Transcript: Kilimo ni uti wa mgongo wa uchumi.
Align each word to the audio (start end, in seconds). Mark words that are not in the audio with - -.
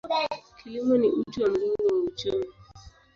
Kilimo 0.57 0.97
ni 0.97 1.07
uti 1.09 1.43
wa 1.43 1.49
mgongo 1.49 1.85
wa 1.95 2.03
uchumi. 2.03 2.45